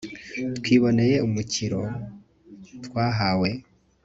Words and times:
twiboneye 0.57 1.15
umukiro, 1.27 1.81
twahawe 2.85 3.49